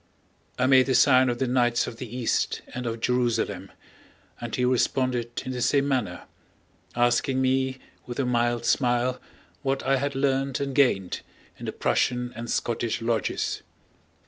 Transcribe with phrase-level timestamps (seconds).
[0.57, 3.71] I made the sign of the Knights of the East and of Jerusalem,
[4.39, 6.23] and he responded in the same manner,
[6.95, 7.77] asking me
[8.07, 9.21] with a mild smile
[9.61, 11.21] what I had learned and gained
[11.59, 13.61] in the Prussian and Scottish lodges.